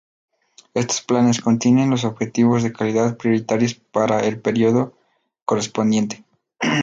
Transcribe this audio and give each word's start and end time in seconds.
Estos 0.73 1.01
planes 1.03 1.41
contienen 1.41 1.91
los 1.91 2.05
objetivos 2.05 2.63
de 2.63 2.73
calidad 2.73 3.17
prioritarios 3.17 3.75
para 3.75 4.21
el 4.21 4.41
período 4.41 4.97
correspondiente. 5.45 6.25